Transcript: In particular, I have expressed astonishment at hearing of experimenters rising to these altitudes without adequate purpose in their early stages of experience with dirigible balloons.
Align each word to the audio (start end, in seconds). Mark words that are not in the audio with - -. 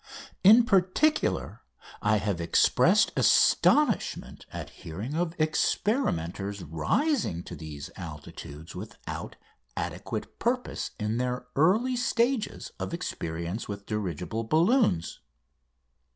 In 0.43 0.63
particular, 0.63 1.61
I 2.01 2.17
have 2.17 2.41
expressed 2.41 3.11
astonishment 3.15 4.47
at 4.51 4.71
hearing 4.81 5.13
of 5.13 5.39
experimenters 5.39 6.63
rising 6.63 7.43
to 7.43 7.55
these 7.55 7.91
altitudes 7.95 8.73
without 8.75 9.35
adequate 9.77 10.39
purpose 10.39 10.89
in 10.99 11.17
their 11.17 11.45
early 11.55 11.95
stages 11.95 12.71
of 12.79 12.95
experience 12.95 13.67
with 13.69 13.85
dirigible 13.85 14.43
balloons. 14.43 15.19